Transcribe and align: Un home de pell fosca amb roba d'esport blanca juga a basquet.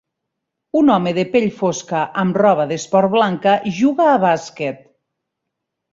Un 0.79 0.87
home 0.93 1.11
de 1.17 1.25
pell 1.35 1.45
fosca 1.59 2.01
amb 2.23 2.39
roba 2.43 2.67
d'esport 2.71 3.15
blanca 3.19 3.53
juga 3.83 4.11
a 4.15 4.19
basquet. 4.29 4.85